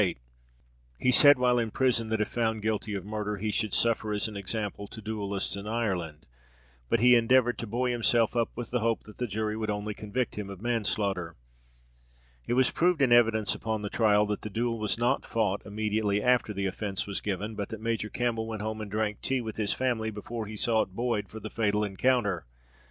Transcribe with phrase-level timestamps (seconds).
[0.99, 4.27] He said while in prison, that, if found guilty of murder, he should suffer as
[4.27, 6.25] an example to duellists in Ireland;
[6.89, 9.93] but he endeavoured to buoy himself up with the hope that the jury would only
[9.93, 11.35] convict him of manslaughter.
[12.47, 16.19] It was proved in evidence upon the trial, that the duel was not fought immediately
[16.19, 19.57] after the offence was given, but that Major Campbell went home and drank tea with
[19.57, 22.47] his family before he sought Boyd for the fatal encounter.